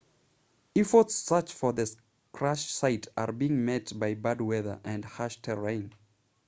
[0.75, 1.87] efforts to search for the
[2.31, 5.93] crash site are being met by bad weather and harsh terrain